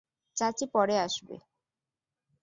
[0.37, 1.35] চাচি পরে আসবে।